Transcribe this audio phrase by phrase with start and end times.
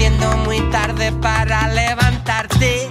[0.00, 2.88] Haciendo muy tarde para levantarte.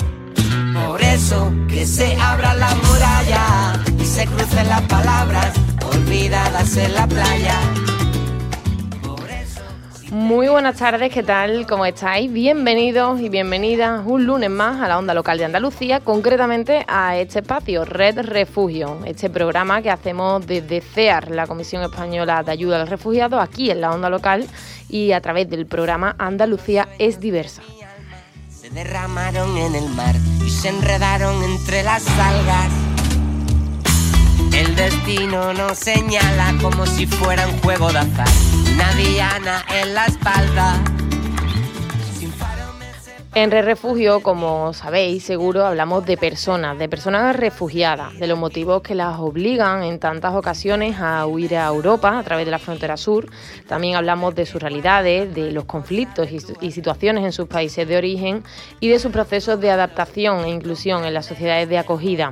[0.75, 5.53] Por eso que se abra la muralla y se crucen las palabras
[5.91, 7.88] olvidadas en la playa.
[10.29, 11.65] Muy buenas tardes, ¿qué tal?
[11.65, 12.31] ¿Cómo estáis?
[12.31, 17.39] Bienvenidos y bienvenidas un lunes más a la Onda Local de Andalucía, concretamente a este
[17.39, 22.79] espacio, Red Refugio, este programa que hacemos desde CEAR, la Comisión Española de Ayuda a
[22.81, 24.45] los Refugiados, aquí en la Onda Local
[24.87, 27.63] y a través del programa Andalucía es diversa.
[28.51, 30.13] Se derramaron en el mar
[30.45, 32.71] y se enredaron entre las algas.
[34.53, 40.05] El destino nos señala como si fuera un juego de azar una diana en la
[40.05, 40.98] espalda.
[43.35, 48.81] En Re Refugio, como sabéis, seguro hablamos de personas, de personas refugiadas, de los motivos
[48.81, 52.97] que las obligan en tantas ocasiones a huir a Europa a través de la frontera
[52.97, 53.27] sur.
[53.67, 56.27] También hablamos de sus realidades, de los conflictos
[56.59, 58.43] y situaciones en sus países de origen
[58.79, 62.31] y de sus procesos de adaptación e inclusión en las sociedades de acogida.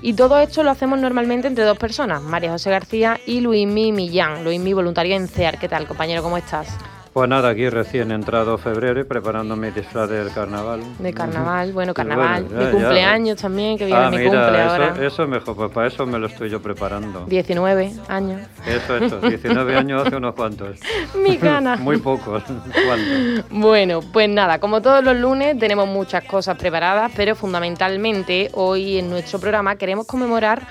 [0.00, 4.42] Y todo esto lo hacemos normalmente entre dos personas, María José García y Luismi Millán.
[4.42, 5.58] Luismi, voluntario en CEAR.
[5.58, 6.22] ¿Qué tal, compañero?
[6.22, 6.78] ¿Cómo estás?
[7.12, 10.80] Pues nada, aquí recién entrado febrero y preparando mi disfraz del carnaval.
[11.00, 12.44] De carnaval, bueno, carnaval.
[12.48, 14.94] mi cumpleaños también, que viene ah, mi cumple ahora.
[15.04, 17.24] Eso es mejor, pues para eso me lo estoy yo preparando.
[17.26, 18.42] 19 años.
[18.64, 20.78] Eso, eso, 19 años hace unos cuantos.
[21.16, 21.76] mi gana.
[21.76, 22.44] Muy pocos.
[22.86, 23.44] ¿Cuántos?
[23.50, 29.10] Bueno, pues nada, como todos los lunes tenemos muchas cosas preparadas, pero fundamentalmente hoy en
[29.10, 30.62] nuestro programa queremos conmemorar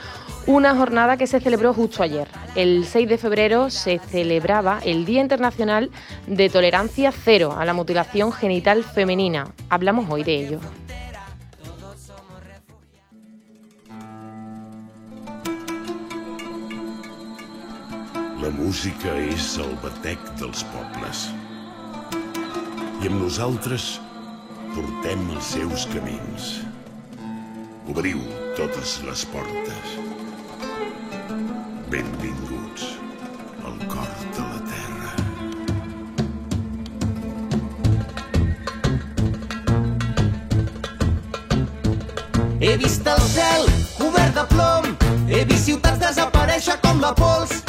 [0.49, 2.27] una jornada que se celebró justo ayer.
[2.55, 5.91] El 6 de febrero se celebraba el Día Internacional
[6.25, 9.53] de Tolerancia Cero a la Mutilación Genital Femenina.
[9.69, 10.59] Hablamos hoy de ello.
[18.41, 21.27] La música és el batec dels pobles.
[23.03, 23.99] I amb nosaltres
[24.73, 26.53] portem els seus camins.
[27.91, 28.23] Obriu
[28.57, 30.08] totes les portes.
[31.89, 32.83] Benvinguts
[33.65, 35.11] al cor de la terra.
[42.59, 43.65] He vist el cel
[43.97, 44.85] cobert de plom,
[45.29, 47.68] he vist ciutats desaparèixer com la pols,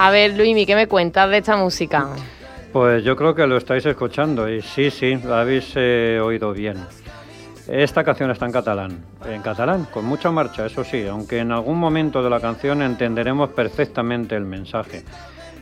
[0.00, 2.06] A ver, Luimi, ¿qué me cuentas de esta música?
[2.72, 6.76] Pues yo creo que lo estáis escuchando y sí, sí, lo habéis eh, oído bien.
[7.66, 11.78] Esta canción está en catalán, en catalán, con mucha marcha, eso sí, aunque en algún
[11.78, 15.02] momento de la canción entenderemos perfectamente el mensaje.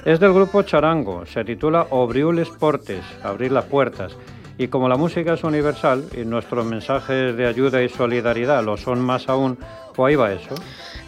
[0.04, 4.18] Es del grupo Charango, se titula Obriu les portes, abrir las puertas.
[4.58, 9.00] Y como la música es universal y nuestros mensajes de ayuda y solidaridad lo son
[9.00, 9.56] más aún,
[9.94, 10.54] pues ahí va eso.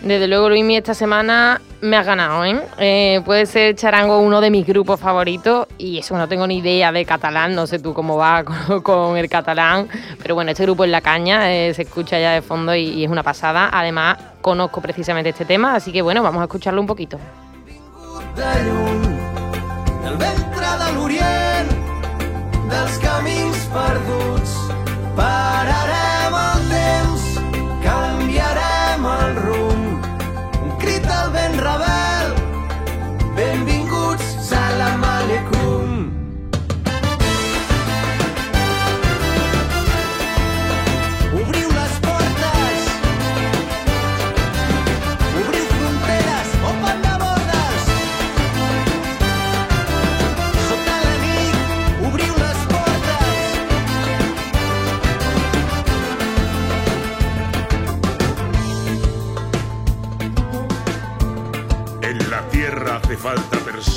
[0.01, 2.61] Desde luego, Luimi, esta semana me has ganado, ¿eh?
[2.79, 3.21] ¿eh?
[3.25, 7.05] Puede ser Charango uno de mis grupos favoritos y eso no tengo ni idea de
[7.05, 8.45] catalán, no sé tú cómo va
[8.83, 9.89] con, el catalán,
[10.23, 13.11] pero bueno, este grupo es La Caña, eh, se escucha ya de fondo y, es
[13.11, 13.71] una pasada.
[13.73, 17.19] Además, conozco precisamente este tema, así que bueno, vamos a escucharlo un poquito.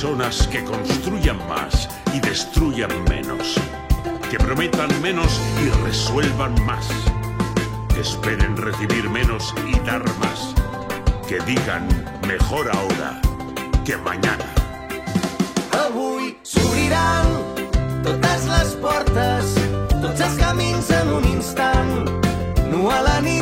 [0.02, 3.54] Personas que construyan más y destruyan menos.
[4.32, 6.88] Que prometan menos y resuelvan más.
[7.94, 10.56] Que esperen recibir menos y dar más.
[11.28, 11.88] Que digan
[12.28, 13.22] mejor ahora
[13.86, 14.50] que mañana.
[15.86, 17.28] Avui s'obriran
[18.02, 19.54] totes les portes,
[20.02, 22.10] tots els camins en un instant.
[22.72, 23.42] Nu a la nit.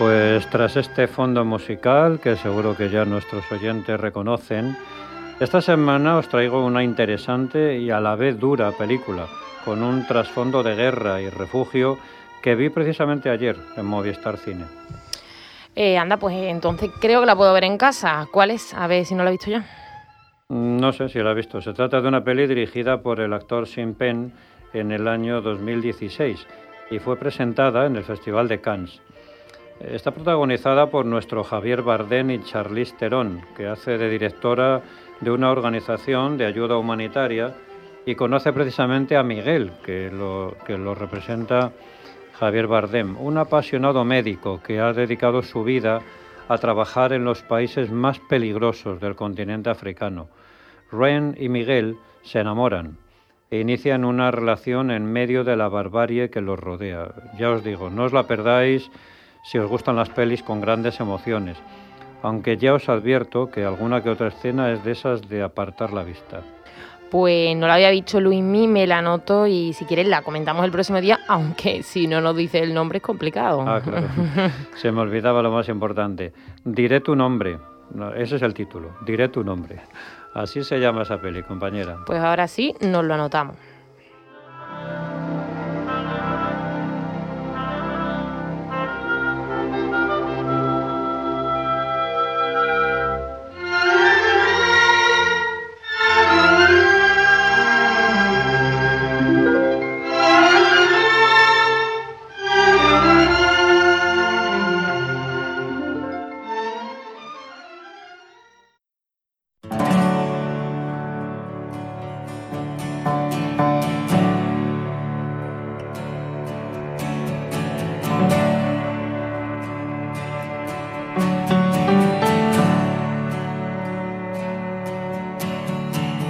[0.00, 4.74] Pues tras este fondo musical, que seguro que ya nuestros oyentes reconocen,
[5.38, 9.26] esta semana os traigo una interesante y a la vez dura película,
[9.62, 11.98] con un trasfondo de guerra y refugio
[12.42, 14.64] que vi precisamente ayer en Movistar Cine.
[15.76, 18.26] Eh, anda, pues entonces creo que la puedo ver en casa.
[18.32, 18.72] ¿Cuál es?
[18.72, 19.66] A ver si no la he visto ya.
[20.48, 21.60] No sé si la he visto.
[21.60, 24.32] Se trata de una peli dirigida por el actor Sean Penn
[24.72, 26.46] en el año 2016
[26.90, 29.02] y fue presentada en el Festival de Cannes.
[29.80, 34.82] Está protagonizada por nuestro Javier Bardem y Charlize Theron, que hace de directora
[35.20, 37.54] de una organización de ayuda humanitaria
[38.04, 41.72] y conoce precisamente a Miguel, que lo, que lo representa
[42.38, 46.00] Javier Bardem, un apasionado médico que ha dedicado su vida
[46.46, 50.28] a trabajar en los países más peligrosos del continente africano.
[50.92, 52.98] Ren y Miguel se enamoran
[53.50, 57.14] e inician una relación en medio de la barbarie que los rodea.
[57.38, 58.90] Ya os digo, no os la perdáis
[59.42, 61.56] si os gustan las pelis con grandes emociones,
[62.22, 66.02] aunque ya os advierto que alguna que otra escena es de esas de apartar la
[66.02, 66.42] vista.
[67.10, 70.70] Pues no la había visto Luismi, me la anoto y si quieres la comentamos el
[70.70, 73.64] próximo día, aunque si no nos dice el nombre es complicado.
[73.66, 74.06] Ah, claro.
[74.76, 76.32] Se me olvidaba lo más importante.
[76.64, 77.58] Diré tu nombre.
[77.92, 78.90] No, ese es el título.
[79.04, 79.80] Diré tu nombre.
[80.34, 81.98] Así se llama esa peli, compañera.
[82.06, 83.56] Pues ahora sí, nos lo anotamos.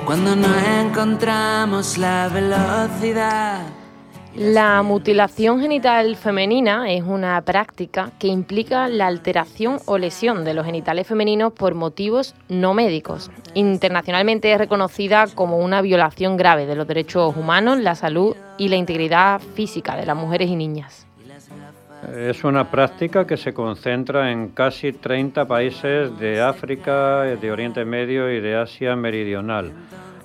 [0.05, 0.49] Cuando no
[0.81, 3.63] encontramos la velocidad.
[4.37, 10.65] La mutilación genital femenina es una práctica que implica la alteración o lesión de los
[10.65, 13.31] genitales femeninos por motivos no médicos.
[13.55, 18.77] Internacionalmente es reconocida como una violación grave de los derechos humanos, la salud y la
[18.77, 21.10] integridad física de las mujeres y niñas.
[22.09, 28.33] Es una práctica que se concentra en casi 30 países de África, de Oriente Medio
[28.33, 29.73] y de Asia Meridional,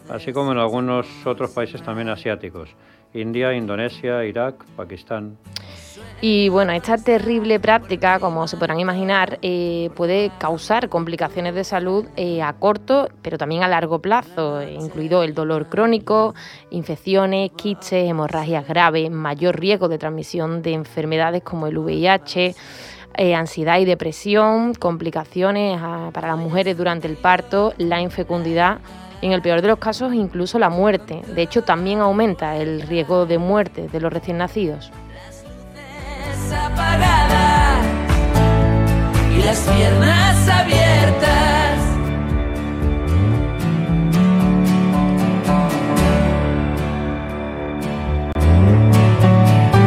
[0.09, 2.69] así como en algunos otros países también asiáticos.
[3.13, 5.37] India, Indonesia, Irak, Pakistán.
[6.21, 12.05] Y bueno, esta terrible práctica, como se podrán imaginar, eh, puede causar complicaciones de salud
[12.15, 16.33] eh, a corto, pero también a largo plazo, incluido el dolor crónico,
[16.71, 22.55] infecciones, quiches, hemorragias graves, mayor riesgo de transmisión de enfermedades como el VIH.
[23.17, 28.79] Eh, ansiedad y depresión, complicaciones ah, para las mujeres durante el parto, la infecundidad
[29.21, 31.21] en el peor de los casos incluso la muerte.
[31.33, 34.91] De hecho, también aumenta el riesgo de muerte de los recién nacidos.
[39.31, 41.79] Y las piernas abiertas.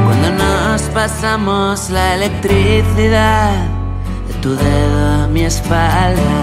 [0.05, 3.53] Cuando nos pasamos la electricidad
[4.27, 6.43] de tu dedo a mi espalda,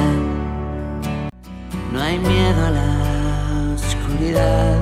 [1.92, 4.78] no hay miedo a la oscuridad.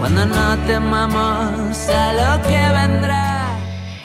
[0.00, 2.21] Cuando no temamos a vendrá.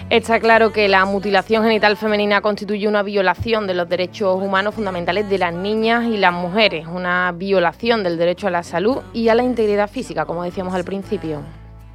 [0.09, 5.29] Está claro que la mutilación genital femenina constituye una violación de los derechos humanos fundamentales
[5.29, 9.35] de las niñas y las mujeres, una violación del derecho a la salud y a
[9.35, 11.41] la integridad física, como decíamos al principio.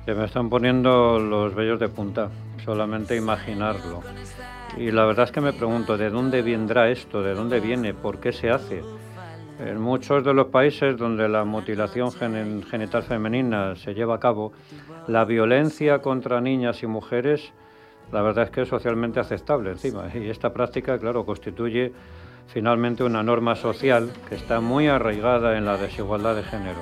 [0.04, 2.28] Se me están poniendo los vellos de punta,
[2.62, 4.02] solamente imaginarlo.
[4.76, 7.22] Y la verdad es que me pregunto, ¿de dónde vendrá esto?
[7.22, 7.94] ¿De dónde viene?
[7.94, 8.82] ¿Por qué se hace?
[9.58, 14.52] En muchos de los países donde la mutilación genital femenina se lleva a cabo,
[15.08, 17.54] la violencia contra niñas y mujeres
[18.12, 20.04] la verdad es que es socialmente aceptable encima.
[20.14, 21.92] Y esta práctica, claro, constituye
[22.46, 26.80] finalmente una norma social que está muy arraigada en la desigualdad de género.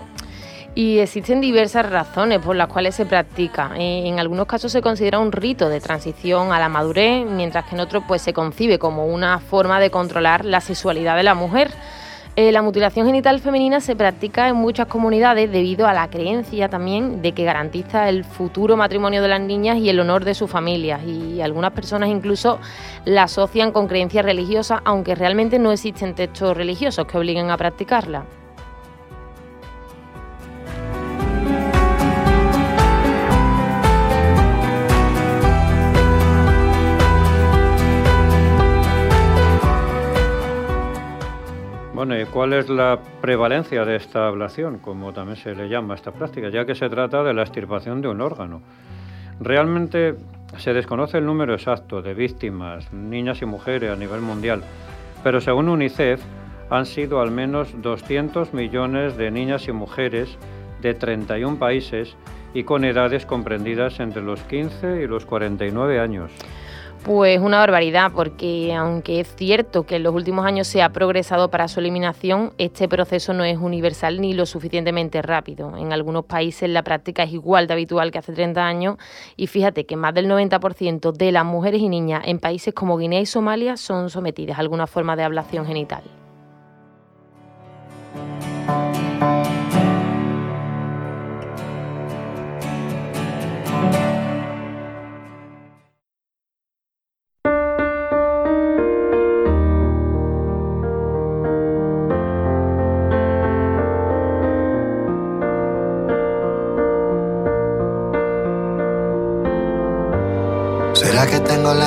[0.74, 3.72] Y existen diversas razones por las cuales se practica.
[3.76, 7.80] En algunos casos se considera un rito de transición a la madurez, mientras que en
[7.80, 11.70] otros pues, se concibe como una forma de controlar la sexualidad de la mujer.
[12.40, 17.20] Eh, la mutilación genital femenina se practica en muchas comunidades debido a la creencia también
[17.20, 21.02] de que garantiza el futuro matrimonio de las niñas y el honor de sus familias.
[21.04, 22.58] Y algunas personas incluso
[23.04, 28.24] la asocian con creencias religiosas, aunque realmente no existen textos religiosos que obliguen a practicarla.
[42.00, 45.96] Bueno, ¿y cuál es la prevalencia de esta ablación, como también se le llama a
[45.96, 48.62] esta práctica, ya que se trata de la extirpación de un órgano?
[49.38, 50.14] Realmente
[50.56, 54.62] se desconoce el número exacto de víctimas, niñas y mujeres a nivel mundial,
[55.22, 56.22] pero según UNICEF
[56.70, 60.38] han sido al menos 200 millones de niñas y mujeres
[60.80, 62.16] de 31 países
[62.54, 66.32] y con edades comprendidas entre los 15 y los 49 años.
[67.04, 71.50] Pues una barbaridad, porque aunque es cierto que en los últimos años se ha progresado
[71.50, 75.76] para su eliminación, este proceso no es universal ni lo suficientemente rápido.
[75.78, 78.96] En algunos países la práctica es igual de habitual que hace 30 años
[79.34, 83.20] y fíjate que más del 90% de las mujeres y niñas en países como Guinea
[83.20, 86.02] y Somalia son sometidas a alguna forma de ablación genital.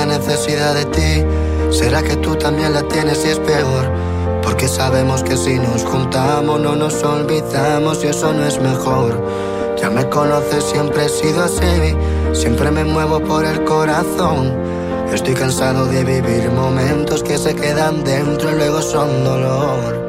[0.06, 1.24] Necesidad de ti?
[1.70, 3.90] ¿Será que tú también la tienes y es peor?
[4.42, 9.22] Porque sabemos que si nos juntamos no nos olvidamos y eso no es mejor.
[9.80, 11.94] Ya me conoces, siempre he sido así,
[12.32, 14.52] siempre me muevo por el corazón.
[15.12, 20.03] Estoy cansado de vivir momentos que se quedan dentro y luego son dolor.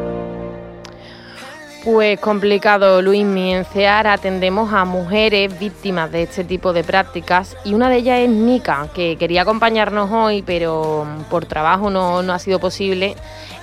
[1.85, 3.21] Pues complicado, Luis.
[3.23, 8.21] En CEAR atendemos a mujeres víctimas de este tipo de prácticas y una de ellas
[8.21, 13.15] es Nika, que quería acompañarnos hoy, pero por trabajo no, ha sido posible.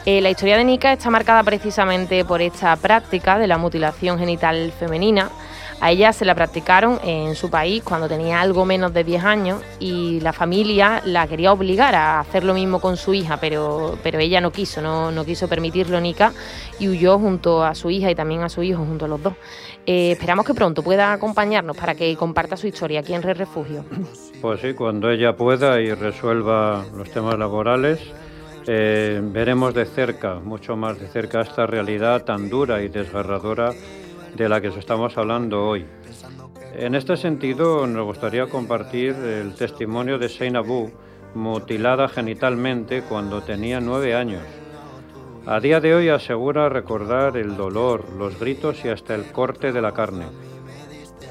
[0.06, 4.72] Eh, la historia de Nika está marcada precisamente por esta práctica de la mutilación genital
[4.78, 5.28] femenina.
[5.82, 9.62] A ella se la practicaron en su país cuando tenía algo menos de 10 años
[9.80, 14.20] y la familia la quería obligar a hacer lo mismo con su hija, pero, pero
[14.20, 16.32] ella no quiso, no, no quiso permitirlo Nika
[16.78, 19.34] y huyó junto a su hija y también a su hijo, junto a los dos.
[19.84, 23.84] Eh, esperamos que pronto pueda acompañarnos para que comparta su historia aquí en Red Refugio.
[24.40, 27.98] Pues sí, cuando ella pueda y resuelva los temas laborales,
[28.68, 33.72] eh, veremos de cerca, mucho más de cerca, esta realidad tan dura y desgarradora
[34.34, 35.86] de la que estamos hablando hoy.
[36.74, 40.90] En este sentido, nos gustaría compartir el testimonio de Abu,
[41.34, 44.42] mutilada genitalmente cuando tenía nueve años.
[45.46, 49.82] A día de hoy asegura recordar el dolor, los gritos y hasta el corte de
[49.82, 50.26] la carne.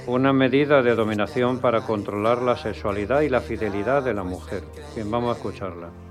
[0.08, 4.64] una medida de dominación para controlar la sexualidad y la fidelidad de la mujer.
[4.96, 6.11] Bien, vamos a escucharla.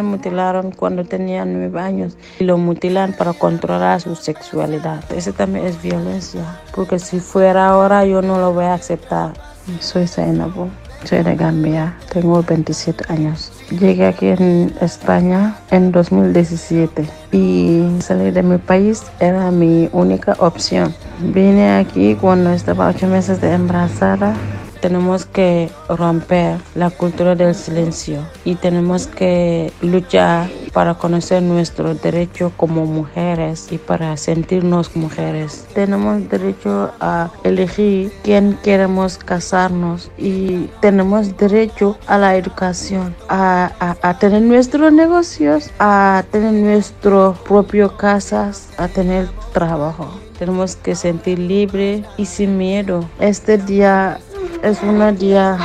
[0.00, 5.04] Me mutilaron cuando tenía nueve años y lo mutilan para controlar su sexualidad.
[5.14, 9.34] Eso también es violencia, porque si fuera ahora yo no lo voy a aceptar.
[9.80, 10.70] Soy Zainabo,
[11.04, 13.52] soy de Gambia, tengo 27 años.
[13.78, 20.94] Llegué aquí en España en 2017 y salir de mi país era mi única opción.
[21.18, 24.34] Vine aquí cuando estaba ocho meses de embarazada
[24.80, 32.52] tenemos que romper la cultura del silencio y tenemos que luchar para conocer nuestro derecho
[32.56, 35.66] como mujeres y para sentirnos mujeres.
[35.74, 44.42] Tenemos derecho a elegir quién queremos casarnos y tenemos derecho a la educación, a, tener
[44.42, 50.08] nuestros negocios, a tener nuestro propio casas, a tener trabajo.
[50.38, 53.04] Tenemos que sentir libre y sin miedo.
[53.18, 54.18] Este día
[54.62, 55.58] es un día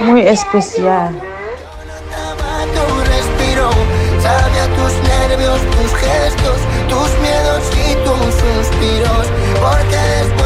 [0.00, 1.20] muy especial.
[4.22, 6.58] Sabe a tus nervios, tus gestos,
[6.88, 9.26] tus miedos y tus suspiros.
[9.60, 10.39] Porque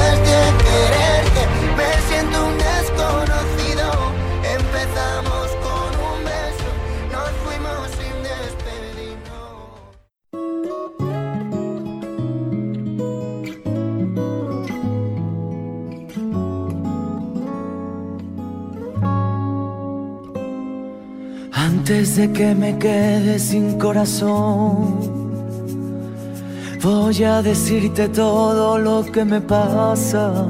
[21.86, 25.00] Antes que me quede sin corazón,
[26.82, 30.48] voy a decirte todo lo que me pasa.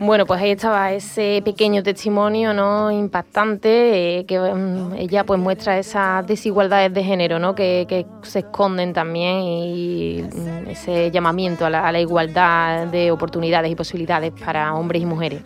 [0.00, 5.78] Bueno, pues ahí estaba ese pequeño testimonio no impactante eh, que mm, ella pues muestra
[5.78, 7.54] esas desigualdades de género ¿no?
[7.54, 13.70] que, se esconden también y mm, ese llamamiento a la, a la igualdad de oportunidades
[13.70, 15.42] y posibilidades para hombres y mujeres.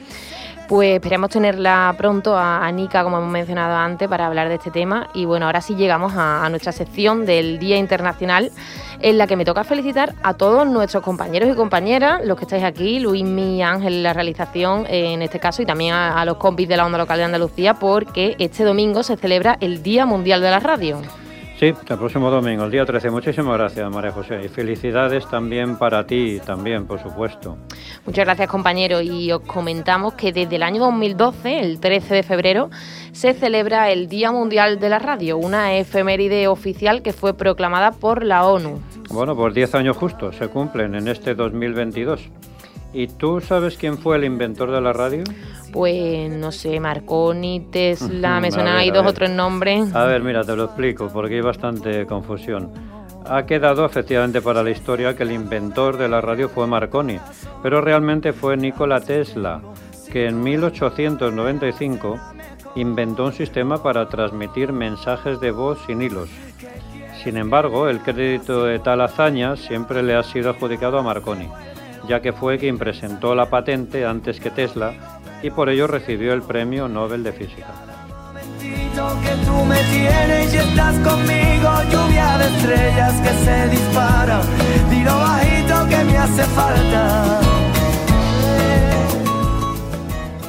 [0.68, 5.08] Pues esperamos tenerla pronto a Anika, como hemos mencionado antes, para hablar de este tema.
[5.14, 8.52] Y bueno, ahora sí llegamos a, a, nuestra sección del Día Internacional,
[9.00, 12.64] en la que me toca felicitar a todos nuestros compañeros y compañeras, los que estáis
[12.64, 16.68] aquí, Luis, mi Ángel, la realización en este caso, y también a, a los compis
[16.68, 20.50] de la onda local de Andalucía, porque este domingo se celebra el Día Mundial de
[20.50, 21.00] la Radio.
[21.58, 23.10] Sí, el próximo domingo, el día 13.
[23.10, 24.40] Muchísimas gracias, María José.
[24.44, 27.58] Y felicidades también para ti, también, por supuesto.
[28.06, 29.00] Muchas gracias, compañero.
[29.00, 32.70] Y os comentamos que desde el año 2012, el 13 de febrero,
[33.10, 38.24] se celebra el Día Mundial de la Radio, una efeméride oficial que fue proclamada por
[38.24, 38.80] la ONU.
[39.10, 42.30] Bueno, pues 10 años justos se cumplen en este 2022.
[42.92, 45.24] ¿Y tú sabes quién fue el inventor de la radio?
[45.72, 49.94] Pues no sé, Marconi, Tesla, me suenan ahí dos o tres nombres.
[49.94, 52.72] A ver, mira, te lo explico porque hay bastante confusión.
[53.26, 57.18] Ha quedado efectivamente para la historia que el inventor de la radio fue Marconi,
[57.62, 59.60] pero realmente fue Nikola Tesla,
[60.10, 62.18] que en 1895
[62.74, 66.30] inventó un sistema para transmitir mensajes de voz sin hilos.
[67.22, 71.48] Sin embargo, el crédito de tal hazaña siempre le ha sido adjudicado a Marconi,
[72.08, 74.94] ya que fue quien presentó la patente antes que Tesla
[75.42, 77.68] y por ello recibió el Premio Nobel de Física.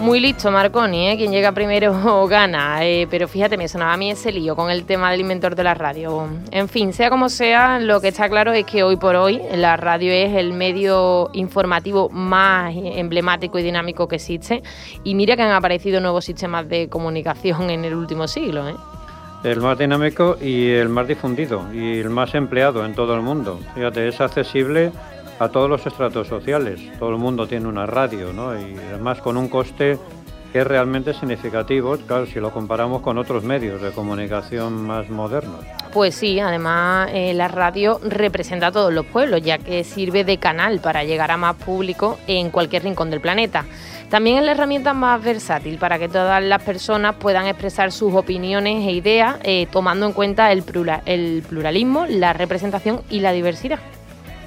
[0.02, 1.18] Muy listo Marconi, ¿eh?
[1.18, 4.86] quien llega primero gana, eh, pero fíjate, me sonaba a mí ese lío con el
[4.86, 6.26] tema del inventor de la radio.
[6.52, 9.76] En fin, sea como sea, lo que está claro es que hoy por hoy la
[9.76, 14.64] radio es el medio informativo más emblemático y dinámico que existe
[15.04, 18.70] y mira que han aparecido nuevos sistemas de comunicación en el último siglo.
[18.70, 18.76] ¿eh?
[19.44, 23.60] El más dinámico y el más difundido y el más empleado en todo el mundo.
[23.76, 24.94] Fíjate, es accesible
[25.40, 26.80] a todos los estratos sociales.
[27.00, 28.54] Todo el mundo tiene una radio, ¿no?
[28.60, 29.98] Y además con un coste
[30.52, 35.64] que es realmente significativo, claro, si lo comparamos con otros medios de comunicación más modernos.
[35.94, 40.38] Pues sí, además eh, la radio representa a todos los pueblos, ya que sirve de
[40.38, 43.66] canal para llegar a más público en cualquier rincón del planeta.
[44.10, 48.88] También es la herramienta más versátil para que todas las personas puedan expresar sus opiniones
[48.88, 53.80] e ideas, eh, tomando en cuenta el, plural, el pluralismo, la representación y la diversidad.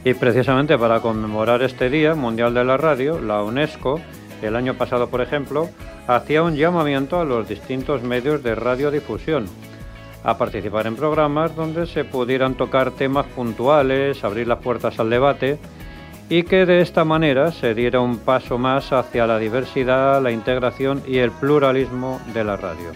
[0.04, 4.00] Y precisamente para conmemorar este Día Mundial de la Radio, la UNESCO,
[4.42, 5.68] el año pasado, por ejemplo,
[6.08, 9.46] hacía un llamamiento a los distintos medios de radiodifusión
[10.24, 15.58] a participar en programas donde se pudieran tocar temas puntuales, abrir las puertas al debate
[16.28, 21.02] y que de esta manera se diera un paso más hacia la diversidad, la integración
[21.06, 22.92] y el pluralismo de la radio.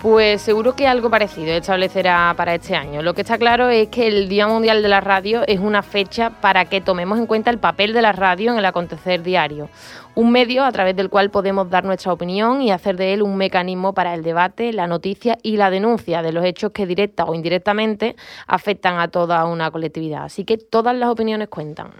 [0.00, 3.02] Pues seguro que algo parecido establecerá para este año.
[3.02, 6.30] Lo que está claro es que el Día Mundial de la Radio es una fecha
[6.30, 9.68] para que tomemos en cuenta el papel de la radio en el acontecer diario.
[10.14, 13.36] Un medio a través del cual podemos dar nuestra opinión y hacer de él un
[13.36, 17.34] mecanismo para el debate, la noticia y la denuncia de los hechos que directa o
[17.34, 18.14] indirectamente
[18.46, 20.22] afectan a toda una colectividad.
[20.22, 21.90] Así que todas las opiniones cuentan.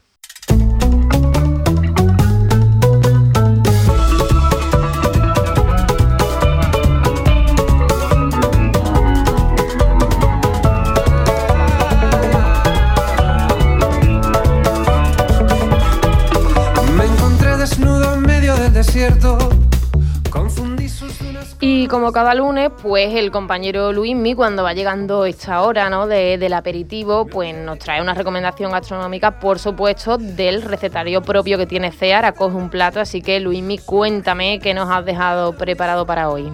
[21.61, 26.07] Y como cada lunes, pues el compañero Luismi, cuando va llegando esta hora ¿no?
[26.07, 31.91] del aperitivo, pues nos trae una recomendación gastronómica, por supuesto, del recetario propio que tiene
[31.91, 36.49] CEAR, acoge un plato, así que Luismi, cuéntame qué nos has dejado preparado para hoy.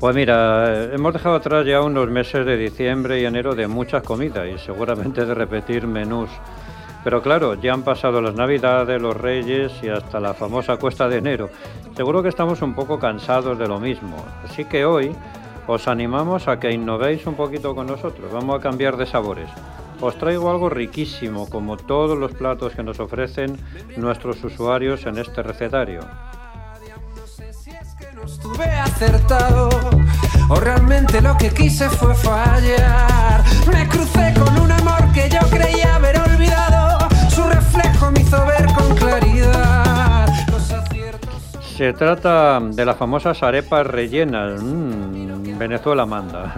[0.00, 4.48] Pues mira, hemos dejado atrás ya unos meses de diciembre y enero de muchas comidas
[4.48, 6.30] y seguramente de repetir menús
[7.04, 11.18] pero claro, ya han pasado las Navidades, los Reyes y hasta la famosa cuesta de
[11.18, 11.50] enero.
[11.94, 14.16] Seguro que estamos un poco cansados de lo mismo.
[14.42, 15.14] Así que hoy
[15.66, 18.32] os animamos a que innovéis un poquito con nosotros.
[18.32, 19.50] Vamos a cambiar de sabores.
[20.00, 23.58] Os traigo algo riquísimo, como todos los platos que nos ofrecen
[23.96, 26.00] nuestros usuarios en este recetario.
[28.24, 29.68] Estuve acertado
[30.48, 33.44] o realmente lo que quise fue fallar.
[33.70, 36.83] Me crucé con un amor que yo creía haber olvidado
[38.10, 40.26] me hizo ver con claridad
[41.76, 44.62] Se trata de las famosas arepas rellenas.
[44.62, 46.54] Mm, Venezuela manda.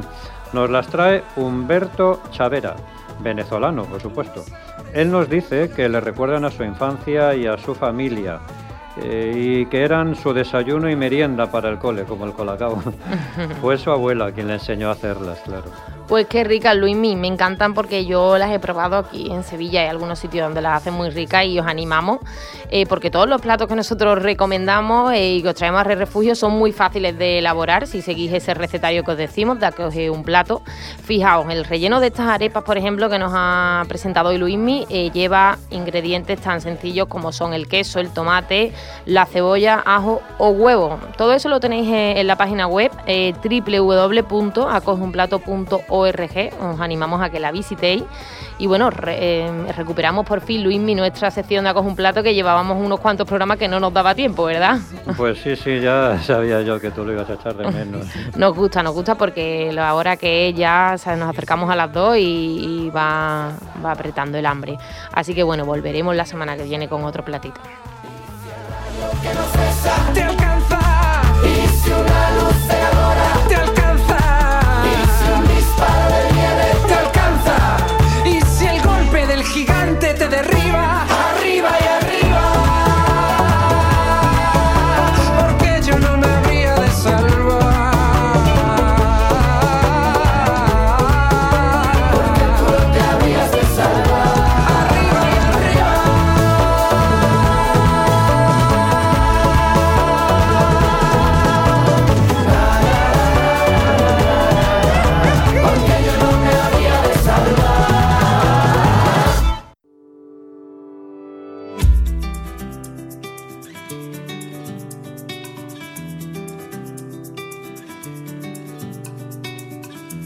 [0.53, 2.77] Nos las trae Humberto Chavera,
[3.21, 4.45] venezolano, por supuesto.
[4.93, 8.41] Él nos dice que le recuerdan a su infancia y a su familia.
[9.03, 12.83] Eh, y que eran su desayuno y merienda para el cole, como el colacao.
[13.61, 15.71] Fue su abuela quien le enseñó a hacerlas, claro.
[16.09, 19.89] Pues qué ricas, Luismi, me encantan porque yo las he probado aquí en Sevilla, hay
[19.89, 22.21] algunos sitios donde las hacen muy ricas y os animamos,
[22.71, 25.97] eh, porque todos los platos que nosotros recomendamos eh, y que os traemos a Re
[25.97, 30.09] Refugio son muy fáciles de elaborar si seguís ese recetario que os decimos, de que
[30.09, 30.63] un plato.
[31.03, 35.11] Fijaos, el relleno de estas arepas, por ejemplo, que nos ha presentado hoy Luismi, eh,
[35.11, 38.73] lleva ingredientes tan sencillos como son el queso, el tomate,
[39.07, 41.01] la cebolla, ajo o huevo.
[41.17, 42.93] Todo eso lo tenéis en la página web
[45.97, 48.05] www.acogeunplato.org os animamos a que la visitéis.
[48.59, 52.79] Y bueno, eh, recuperamos por fin, Luismi, nuestra sección de Acoge un Plato, que llevábamos
[52.83, 54.79] unos cuantos programas que no nos daba tiempo, ¿verdad?
[55.17, 58.07] Pues sí, sí, ya sabía yo que tú lo ibas a echar de menos.
[58.37, 63.53] nos gusta, nos gusta porque ahora que ya nos acercamos a las dos y, va,
[63.85, 64.79] va apretando el hambre.
[65.13, 67.61] Así que bueno, volveremos la semana que viene con otro platito.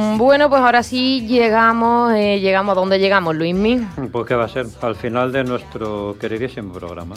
[0.00, 3.86] Mm, bueno, pues ahora sí llegamos, eh, llegamos a donde llegamos, Luismi.
[4.10, 7.14] Pues qué va a ser al final de nuestro queridísimo programa.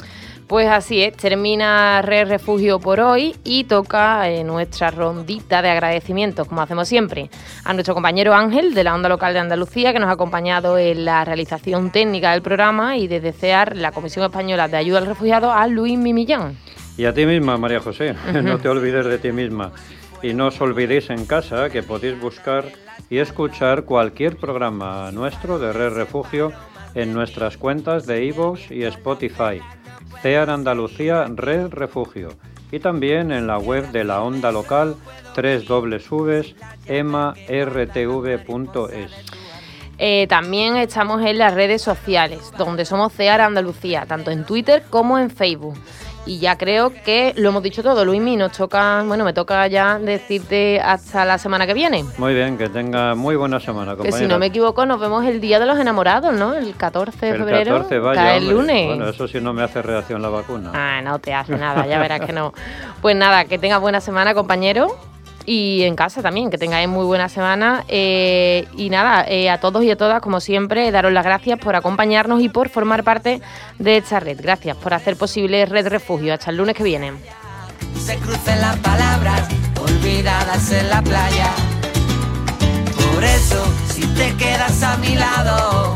[0.48, 6.48] Pues así es, termina Red Refugio por hoy y toca eh, nuestra rondita de agradecimientos,
[6.48, 7.30] como hacemos siempre,
[7.64, 11.06] a nuestro compañero Ángel de la Onda Local de Andalucía, que nos ha acompañado en
[11.06, 15.54] la realización técnica del programa, y desde CEAR, la Comisión Española de Ayuda al Refugiado,
[15.54, 16.58] a Luis Mimillán.
[16.98, 19.72] Y a ti misma, María José, no te olvides de ti misma.
[20.24, 22.66] Y no os olvidéis en casa que podéis buscar
[23.10, 26.52] y escuchar cualquier programa nuestro de Red Refugio
[26.96, 29.62] en nuestras cuentas de iVoox y Spotify.
[30.22, 32.30] CEAR Andalucía Red Refugio
[32.72, 34.96] y también en la web de la onda local
[35.36, 36.32] www.emartv.es.
[40.00, 45.20] Eh, también estamos en las redes sociales, donde somos CEAR Andalucía, tanto en Twitter como
[45.20, 45.76] en Facebook.
[46.26, 50.00] Y ya creo que lo hemos dicho todo, Luismi, nos toca, bueno, me toca ya
[50.00, 52.06] decirte hasta la semana que viene.
[52.18, 54.18] Muy bien, que tenga muy buena semana, compañera.
[54.18, 56.54] Que si no me equivoco, nos vemos el Día de los Enamorados, ¿no?
[56.54, 57.76] El 14 de febrero.
[57.76, 58.88] El 14, vaya, el lunes.
[58.88, 60.72] Bueno, eso sí no me hace reacción la vacuna.
[60.74, 62.54] Ah, no te hace nada, ya verás que no.
[63.02, 64.96] Pues nada, que tenga buena semana, compañero
[65.46, 67.84] y en casa también, que tengáis muy buena semana.
[67.88, 71.76] Eh, y nada, eh, a todos y a todas, como siempre, daros las gracias por
[71.76, 73.42] acompañarnos y por formar parte
[73.80, 74.40] de esta red.
[74.42, 76.34] Gracias por hacer posible Red Refugio.
[76.34, 77.14] Hasta el lunes que viene.
[78.00, 79.48] Se crucen las palabras
[79.80, 81.52] olvidadas en la playa.
[83.14, 85.96] Por eso, si te quedas a mi lado,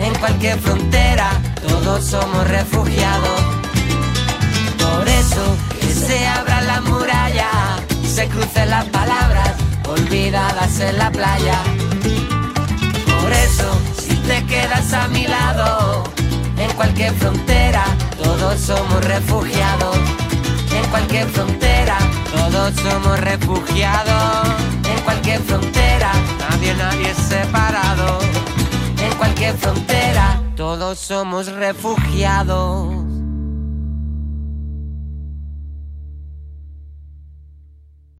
[0.00, 1.30] en cualquier frontera,
[1.66, 3.45] todos somos refugiados.
[10.36, 11.62] En la playa.
[13.20, 16.04] Por eso, si te quedas a mi lado,
[16.58, 17.84] en cualquier frontera,
[18.22, 19.96] todos somos refugiados.
[20.76, 21.96] En cualquier frontera,
[22.34, 24.48] todos somos refugiados.
[24.84, 26.12] En cualquier frontera,
[26.50, 28.18] nadie, nadie es separado.
[28.98, 32.94] En cualquier frontera, todos somos refugiados.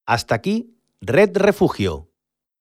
[0.07, 2.06] Hasta aquí, Red Refugio,